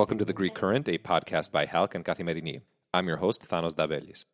[0.00, 2.60] Welcome to The Greek Current, a podcast by HALC and Kathimerini.
[2.92, 4.26] I'm your host, Thanos Davelis.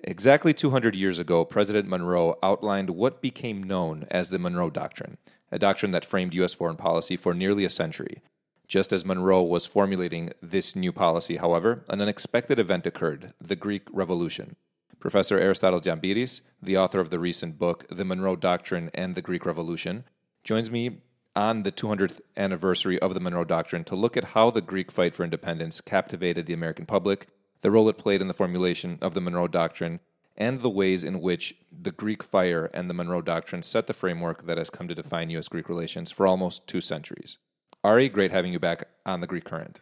[0.00, 5.18] Exactly 200 years ago, President Monroe outlined what became known as the Monroe Doctrine,
[5.52, 6.54] a doctrine that framed U.S.
[6.54, 8.22] foreign policy for nearly a century.
[8.66, 13.82] Just as Monroe was formulating this new policy, however, an unexpected event occurred the Greek
[13.92, 14.56] Revolution.
[15.00, 19.46] Professor Aristotle Tziampiris, the author of the recent book, The Monroe Doctrine and the Greek
[19.46, 20.04] Revolution,
[20.42, 21.02] joins me
[21.36, 25.14] on the 200th anniversary of the Monroe Doctrine to look at how the Greek fight
[25.14, 27.28] for independence captivated the American public,
[27.60, 30.00] the role it played in the formulation of the Monroe Doctrine,
[30.36, 34.46] and the ways in which the Greek fire and the Monroe Doctrine set the framework
[34.46, 35.48] that has come to define U.S.
[35.48, 37.38] Greek relations for almost two centuries.
[37.84, 39.80] Ari, great having you back on the Greek Current.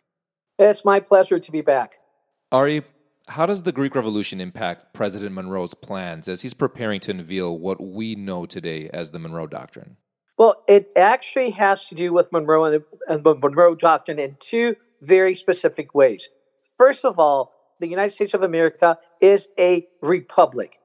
[0.59, 2.01] It's my pleasure to be back.
[2.53, 2.83] Ari,
[3.29, 7.81] how does the Greek Revolution impact President Monroe's plans as he's preparing to unveil what
[7.81, 9.97] we know today as the Monroe Doctrine?
[10.39, 15.35] Well, it actually has to do with Monroe and the, Monroe Doctrine in two very
[15.35, 16.29] specific ways.
[16.77, 20.79] First of all, the United States of America is a republic.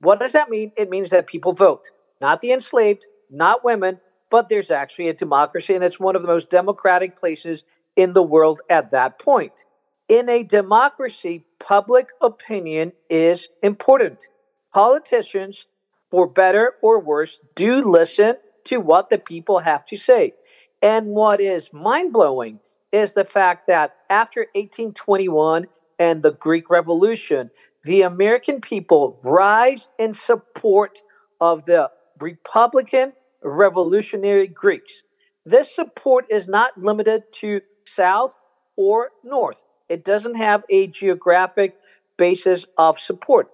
[0.00, 0.72] What does that mean?
[0.76, 1.90] It means that people vote,
[2.20, 6.28] not the enslaved, not women, but there's actually a democracy, and it's one of the
[6.28, 7.64] most democratic places
[7.96, 9.64] in the world at that point.
[10.08, 14.28] In a democracy, public opinion is important.
[14.74, 15.64] Politicians,
[16.10, 20.34] for better or worse, do listen to what the people have to say.
[20.82, 22.60] And what is mind blowing
[22.92, 25.66] is the fact that after 1821
[25.98, 27.50] and the Greek Revolution,
[27.84, 30.98] the American people rise in support
[31.40, 35.04] of the Republican revolutionary Greeks.
[35.46, 38.34] This support is not limited to South
[38.76, 39.62] or North.
[39.92, 41.76] It doesn't have a geographic
[42.16, 43.50] basis of support.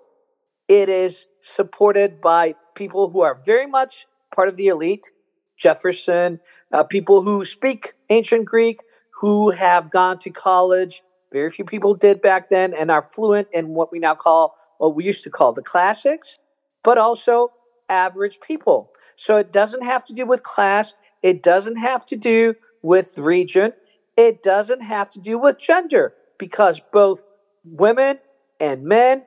[0.68, 5.10] It is supported by people who are very much part of the elite,
[5.56, 6.38] Jefferson,
[6.70, 8.78] uh, people who speak ancient Greek,
[9.20, 11.02] who have gone to college.
[11.32, 14.94] Very few people did back then and are fluent in what we now call, what
[14.94, 16.38] we used to call the classics,
[16.84, 17.50] but also
[17.88, 18.92] average people.
[19.16, 20.94] So it doesn't have to do with class.
[21.20, 23.72] It doesn't have to do with region.
[24.16, 27.22] It doesn't have to do with gender because both
[27.64, 28.18] women
[28.60, 29.24] and men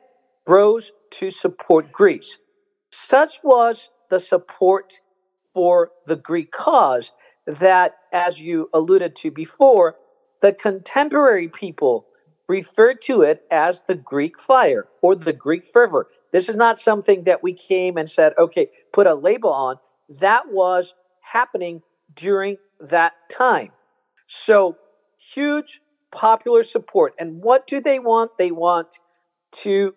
[0.48, 2.38] rose to support Greece.
[2.92, 5.00] Such was the support
[5.54, 7.12] for the Greek cause
[7.46, 9.96] that, as you alluded to before,
[10.42, 12.08] the contemporary people
[12.48, 16.08] referred to it as the Greek fire or the Greek fervor.
[16.32, 19.78] This is not something that we came and said, okay, put a label on.
[20.10, 21.82] That was happening
[22.14, 23.72] during that time.
[24.28, 24.78] So,
[25.34, 27.14] huge popular support.
[27.18, 28.38] And what do they want?
[28.38, 29.00] They want
[29.64, 29.94] to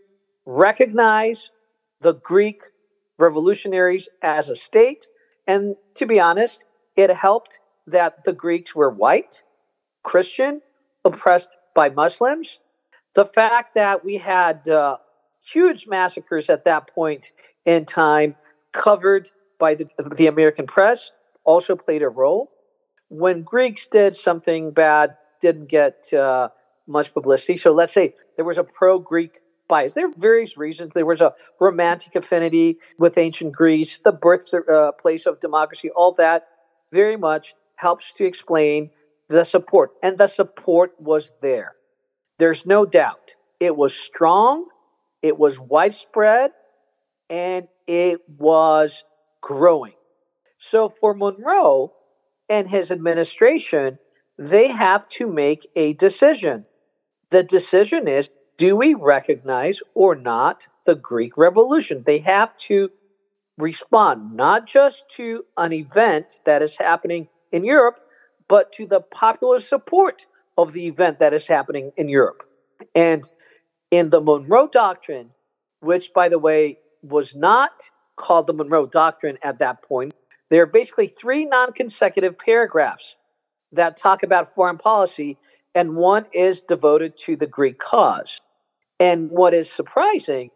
[0.46, 1.50] recognize
[2.00, 2.62] the Greek
[3.18, 5.06] revolutionaries as a state.
[5.46, 6.64] And to be honest,
[6.96, 9.42] it helped that the Greeks were white,
[10.02, 10.62] Christian,
[11.04, 12.58] oppressed by Muslims.
[13.14, 14.96] The fact that we had uh,
[15.44, 17.32] huge massacres at that point
[17.64, 18.36] in time
[18.72, 19.86] covered by the,
[20.16, 21.12] the American press
[21.44, 22.50] also played a role.
[23.08, 25.16] When Greeks did something bad,
[25.46, 26.48] didn't get uh,
[26.86, 27.56] much publicity.
[27.56, 29.94] So let's say there was a pro Greek bias.
[29.94, 30.92] There are various reasons.
[30.94, 36.46] There was a romantic affinity with ancient Greece, the birthplace uh, of democracy, all that
[36.92, 38.90] very much helps to explain
[39.28, 39.90] the support.
[40.02, 41.72] And the support was there.
[42.38, 43.32] There's no doubt.
[43.60, 44.66] It was strong,
[45.22, 46.50] it was widespread,
[47.30, 49.04] and it was
[49.40, 49.94] growing.
[50.58, 51.92] So for Monroe
[52.48, 53.98] and his administration,
[54.38, 56.66] they have to make a decision.
[57.30, 62.04] The decision is do we recognize or not the Greek Revolution?
[62.06, 62.90] They have to
[63.58, 68.00] respond not just to an event that is happening in Europe,
[68.48, 72.42] but to the popular support of the event that is happening in Europe.
[72.94, 73.28] And
[73.90, 75.30] in the Monroe Doctrine,
[75.80, 80.14] which, by the way, was not called the Monroe Doctrine at that point,
[80.50, 83.16] there are basically three non consecutive paragraphs
[83.74, 85.38] that talk about foreign policy,
[85.74, 88.40] and one is devoted to the Greek cause.
[89.00, 90.50] And what is surprising,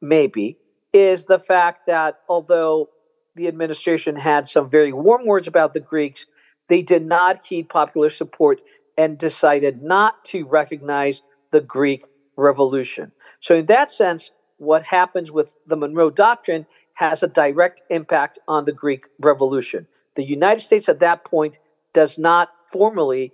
[0.00, 0.58] maybe,
[0.92, 2.90] is the fact that although
[3.36, 6.26] the administration had some very warm words about the Greeks,
[6.68, 8.60] they did not heed popular support
[8.96, 12.04] and decided not to recognize the Greek
[12.36, 13.12] Revolution.
[13.40, 18.64] So, in that sense, what happens with the Monroe Doctrine has a direct impact on
[18.64, 19.86] the Greek Revolution.
[20.16, 21.58] The United States at that point
[21.94, 23.32] does not formally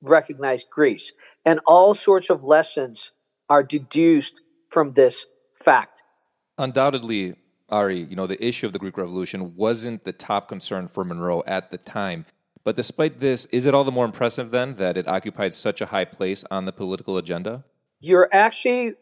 [0.00, 1.12] recognize Greece.
[1.44, 3.10] And all sorts of lessons
[3.48, 6.02] are deduced from this fact.
[6.58, 7.34] Undoubtedly,
[7.68, 11.42] Ari, you know, the issue of the Greek Revolution wasn't the top concern for Monroe
[11.46, 12.26] at the time.
[12.64, 15.86] But despite this, is it all the more impressive then that it occupied such a
[15.86, 17.64] high place on the political agenda?
[17.98, 18.94] You're actually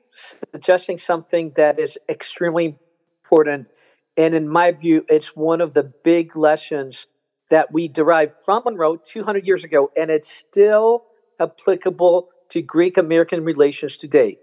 [0.52, 2.78] suggesting something that is extremely
[3.24, 3.68] important.
[4.16, 7.06] And in my view, it's one of the big lessons
[7.50, 11.04] that we derived from Monroe 200 years ago, and it's still
[11.38, 14.38] applicable to Greek American relations today.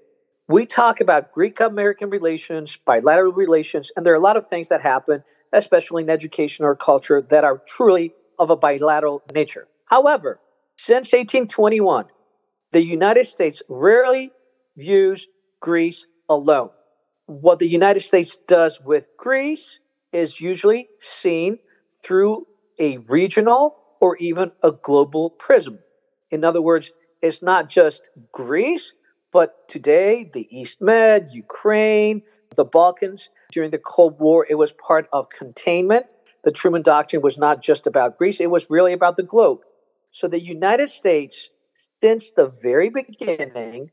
[0.48, 4.70] We talk about Greek American relations, bilateral relations, and there are a lot of things
[4.70, 9.68] that happen, especially in education or culture, that are truly of a bilateral nature.
[9.86, 10.40] However,
[10.78, 12.06] since 1821,
[12.72, 14.32] the United States rarely
[14.78, 15.28] views
[15.60, 16.70] Greece alone.
[17.26, 19.80] What the United States does with Greece
[20.14, 21.60] is usually seen
[22.04, 22.48] through
[22.80, 25.80] a regional or even a global prism.
[26.32, 26.92] In other words,
[27.22, 28.94] it's not just Greece,
[29.32, 32.22] but today the East Med, Ukraine,
[32.56, 33.30] the Balkans.
[33.52, 36.14] During the Cold War, it was part of containment.
[36.44, 39.60] The Truman Doctrine was not just about Greece, it was really about the globe.
[40.12, 41.50] So the United States,
[42.02, 43.92] since the very beginning,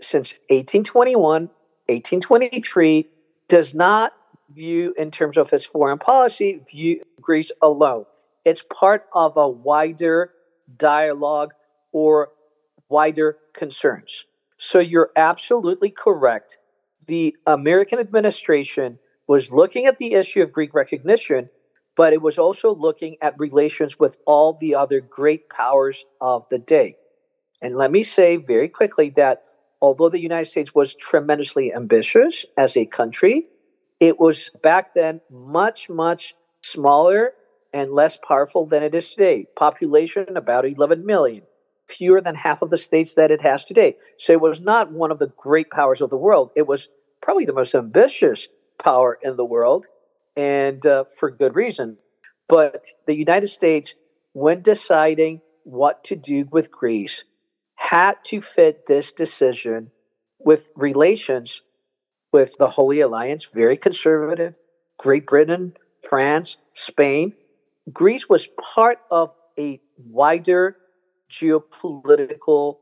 [0.00, 1.50] since 1821,
[1.86, 3.08] 1823,
[3.48, 4.12] does not
[4.54, 8.04] view, in terms of its foreign policy, view Greece alone.
[8.44, 10.32] It's part of a wider
[10.76, 11.52] dialogue
[11.92, 12.30] or
[12.88, 14.24] wider concerns.
[14.58, 16.58] So you're absolutely correct.
[17.06, 21.48] The American administration was looking at the issue of Greek recognition,
[21.96, 26.58] but it was also looking at relations with all the other great powers of the
[26.58, 26.96] day.
[27.62, 29.44] And let me say very quickly that
[29.80, 33.46] although the United States was tremendously ambitious as a country,
[33.98, 37.32] it was back then much, much smaller
[37.72, 39.46] and less powerful than it is today.
[39.56, 41.42] Population about 11 million,
[41.86, 43.96] fewer than half of the states that it has today.
[44.18, 46.52] So it was not one of the great powers of the world.
[46.56, 46.88] It was
[47.20, 48.48] probably the most ambitious
[48.82, 49.86] power in the world,
[50.36, 51.98] and uh, for good reason.
[52.48, 53.94] But the United States,
[54.32, 57.24] when deciding what to do with Greece,
[57.76, 59.90] had to fit this decision
[60.38, 61.62] with relations
[62.32, 64.58] with the Holy Alliance, very conservative,
[64.98, 65.74] Great Britain,
[66.08, 67.34] France, Spain,
[67.92, 70.76] Greece was part of a wider
[71.30, 72.76] geopolitical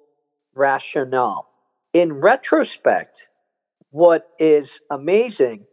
[0.54, 1.48] rationale.
[1.92, 3.28] In retrospect,
[3.90, 5.66] what is amazing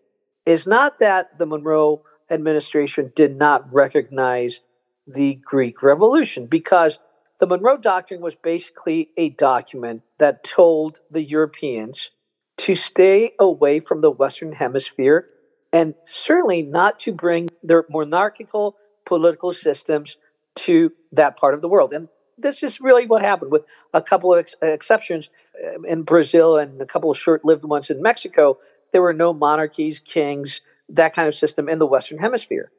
[0.45, 4.61] is not that the Monroe administration did not recognize
[5.07, 6.99] the Greek Revolution, because
[7.39, 12.09] the Monroe Doctrine was basically a document that told the Europeans
[12.57, 15.27] to stay away from the Western Hemisphere
[15.73, 20.17] and certainly not to bring their monarchical political systems
[20.55, 21.93] to that part of the world.
[21.93, 22.07] And
[22.37, 25.29] this is really what happened with a couple of ex- exceptions
[25.63, 28.57] uh, in Brazil and a couple of short lived ones in Mexico.
[28.91, 32.71] There were no monarchies, kings, that kind of system in the Western Hemisphere.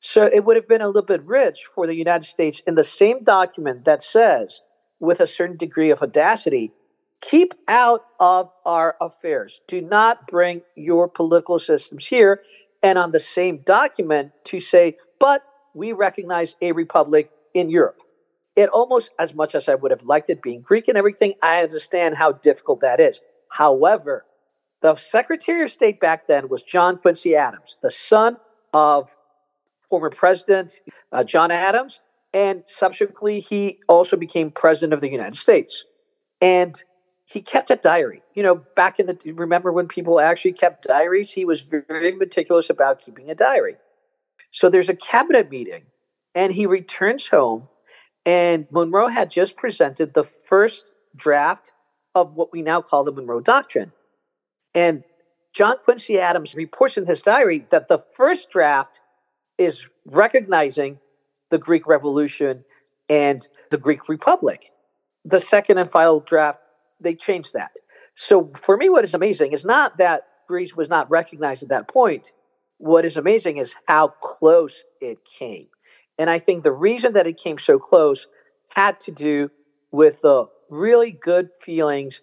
[0.00, 2.84] So it would have been a little bit rich for the United States in the
[2.84, 4.60] same document that says,
[5.00, 6.72] with a certain degree of audacity,
[7.20, 9.62] keep out of our affairs.
[9.66, 12.42] Do not bring your political systems here.
[12.82, 17.98] And on the same document to say, but we recognize a republic in Europe.
[18.56, 21.62] It almost as much as I would have liked it being Greek and everything, I
[21.62, 23.20] understand how difficult that is.
[23.48, 24.24] However,
[24.80, 28.36] the Secretary of State back then was John Quincy Adams, the son
[28.72, 29.16] of
[29.88, 30.80] former President
[31.10, 32.00] uh, John Adams,
[32.32, 35.84] and subsequently he also became President of the United States.
[36.40, 36.82] And
[37.24, 38.22] he kept a diary.
[38.34, 42.68] You know, back in the remember when people actually kept diaries, he was very meticulous
[42.70, 43.76] about keeping a diary.
[44.54, 45.82] So there's a cabinet meeting,
[46.32, 47.66] and he returns home,
[48.24, 51.72] and Monroe had just presented the first draft
[52.14, 53.90] of what we now call the Monroe Doctrine.
[54.72, 55.02] And
[55.52, 59.00] John Quincy Adams reports in his diary that the first draft
[59.58, 61.00] is recognizing
[61.50, 62.64] the Greek Revolution
[63.08, 64.70] and the Greek Republic.
[65.24, 66.60] The second and final draft,
[67.00, 67.72] they changed that.
[68.14, 71.88] So for me, what is amazing is not that Greece was not recognized at that
[71.88, 72.32] point,
[72.78, 75.68] what is amazing is how close it came.
[76.18, 78.26] And I think the reason that it came so close
[78.68, 79.50] had to do
[79.90, 82.20] with the really good feelings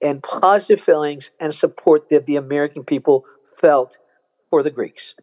[0.00, 3.24] and positive feelings and support that the American people
[3.60, 3.98] felt
[4.50, 5.14] for the Greeks.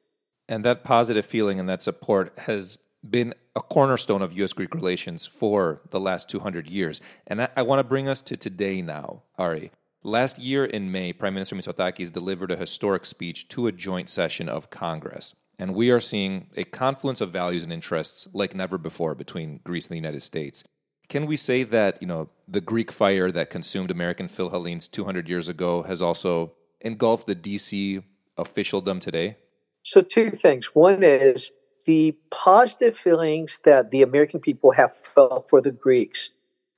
[0.48, 2.78] And that positive feeling and that support has
[3.08, 4.54] been a cornerstone of U.S.
[4.54, 7.02] Greek relations for the last 200 years.
[7.28, 9.72] And I, I want to bring us to today now, Ari.
[10.06, 14.48] Last year in May, Prime Minister Mitsotakis delivered a historic speech to a joint session
[14.48, 15.34] of Congress.
[15.58, 19.88] And we are seeing a confluence of values and interests like never before between Greece
[19.88, 20.64] and the United States.
[21.10, 25.50] Can we say that, you know, the Greek fire that consumed American Philhellenes 200 years
[25.50, 28.04] ago has also engulfed the DC
[28.38, 29.38] officialdom today?
[29.82, 30.68] So, two things.
[30.76, 31.50] One is
[31.88, 36.30] the positive feelings that the American people have felt for the Greeks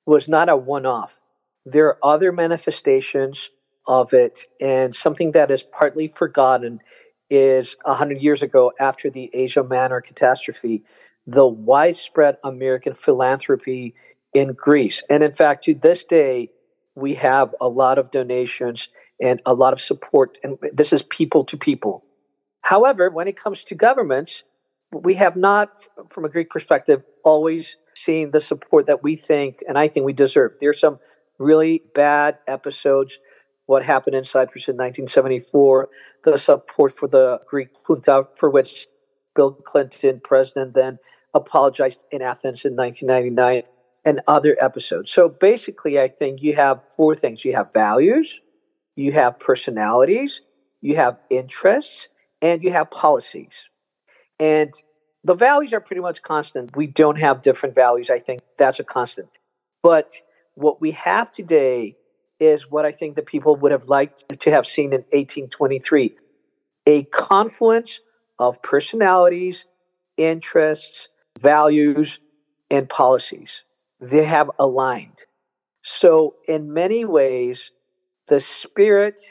[0.05, 1.16] was not a one off.
[1.69, 3.49] There are other manifestations
[3.85, 6.79] of it, and something that is partly forgotten
[7.29, 10.83] is 100 years ago, after the Asia Minor catastrophe,
[11.25, 13.95] the widespread American philanthropy
[14.33, 15.03] in Greece.
[15.09, 16.51] And in fact, to this day,
[16.95, 18.87] we have a lot of donations
[19.21, 22.05] and a lot of support, and this is people to people.
[22.61, 24.43] However, when it comes to governments,
[24.93, 25.69] we have not,
[26.11, 30.13] from a Greek perspective, always seen the support that we think and I think we
[30.13, 30.53] deserve.
[30.61, 30.99] There's some
[31.37, 33.19] really bad episodes.
[33.65, 35.89] What happened in Cyprus in 1974,
[36.23, 38.87] the support for the Greek junta, uh, for which
[39.35, 40.99] Bill Clinton, president, then
[41.33, 43.63] apologized in Athens in 1999,
[44.05, 45.11] and other episodes.
[45.11, 48.39] So basically, I think you have four things you have values,
[48.95, 50.41] you have personalities,
[50.81, 52.07] you have interests,
[52.41, 53.65] and you have policies.
[54.39, 54.73] And
[55.23, 56.75] the values are pretty much constant.
[56.75, 58.09] We don't have different values.
[58.09, 59.27] I think that's a constant.
[59.83, 60.13] But
[60.57, 61.95] what we have today
[62.39, 66.15] is what I think the people would have liked to have seen in 1823
[66.87, 67.99] a confluence
[68.39, 69.65] of personalities,
[70.15, 71.09] interests,
[71.39, 72.19] values,
[72.71, 73.61] and policies.
[73.99, 75.25] They have aligned.
[75.83, 77.71] So, in many ways,
[78.27, 79.21] the spirit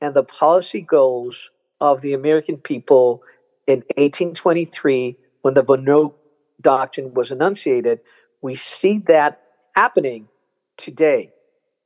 [0.00, 3.22] and the policy goals of the American people
[3.66, 6.14] in 1823, when the Monroe
[6.60, 8.00] Doctrine was enunciated,
[8.42, 9.40] we see that
[9.74, 10.28] happening
[10.78, 11.32] today.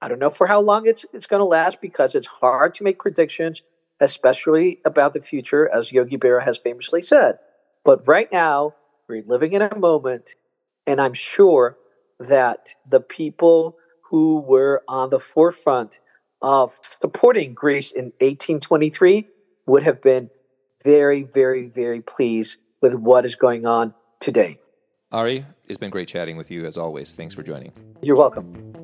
[0.00, 2.84] I don't know for how long it's, it's going to last because it's hard to
[2.84, 3.62] make predictions,
[4.00, 7.38] especially about the future, as Yogi Berra has famously said.
[7.84, 8.74] But right now,
[9.08, 10.34] we're living in a moment,
[10.86, 11.76] and I'm sure
[12.20, 13.76] that the people
[14.10, 16.00] who were on the forefront
[16.40, 19.28] of supporting Greece in 1823
[19.66, 20.30] would have been
[20.84, 24.58] very, very, very pleased with what is going on today.
[25.12, 27.14] Ari, it's been great chatting with you as always.
[27.14, 27.72] Thanks for joining.
[28.02, 28.81] You're welcome.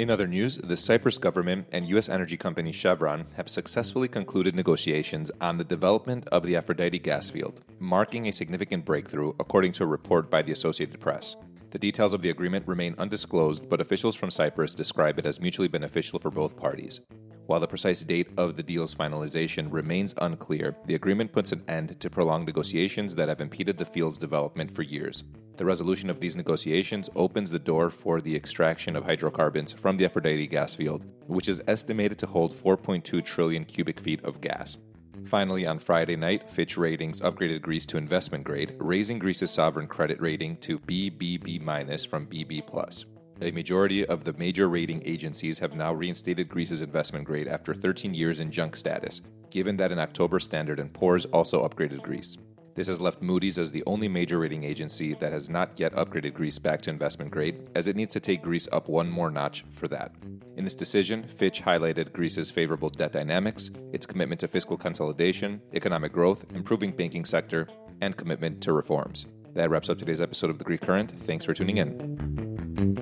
[0.00, 2.08] In other news, the Cyprus government and U.S.
[2.08, 7.60] energy company Chevron have successfully concluded negotiations on the development of the Aphrodite gas field,
[7.78, 11.36] marking a significant breakthrough, according to a report by the Associated Press.
[11.70, 15.68] The details of the agreement remain undisclosed, but officials from Cyprus describe it as mutually
[15.68, 17.00] beneficial for both parties.
[17.46, 21.98] While the precise date of the deal's finalization remains unclear, the agreement puts an end
[22.00, 25.24] to prolonged negotiations that have impeded the field's development for years.
[25.56, 30.04] The resolution of these negotiations opens the door for the extraction of hydrocarbons from the
[30.04, 34.78] Aphrodite gas field, which is estimated to hold 4.2 trillion cubic feet of gas.
[35.26, 40.20] Finally, on Friday night, Fitch Ratings upgraded Greece to investment grade, raising Greece's sovereign credit
[40.20, 43.04] rating to BBB- from BB+
[43.42, 48.12] a majority of the major rating agencies have now reinstated Greece's investment grade after 13
[48.12, 52.36] years in junk status, given that in October Standard & Poor's also upgraded Greece.
[52.80, 56.32] This has left Moody's as the only major rating agency that has not yet upgraded
[56.32, 59.66] Greece back to investment grade, as it needs to take Greece up one more notch
[59.70, 60.14] for that.
[60.56, 66.10] In this decision, Fitch highlighted Greece's favorable debt dynamics, its commitment to fiscal consolidation, economic
[66.10, 67.68] growth, improving banking sector,
[68.00, 69.26] and commitment to reforms.
[69.52, 71.10] That wraps up today's episode of The Greek Current.
[71.10, 72.99] Thanks for tuning in.